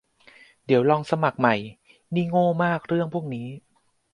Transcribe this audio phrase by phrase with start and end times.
[0.65, 1.39] เดี๋ยวลองสมัคร
[2.15, 3.47] นี่โง่มากเรื่องพวกนี้